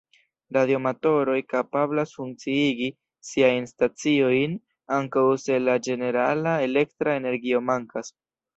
Radioamatoroj 0.55 1.35
kapablas 1.53 2.13
funkciigi 2.21 2.87
siajn 3.33 3.69
staciojn 3.73 4.57
ankaŭ 4.99 5.27
se 5.47 5.61
la 5.69 5.79
ĝenerala 5.89 6.57
elektra 6.69 7.17
energio 7.23 7.65
mankas. 7.71 8.15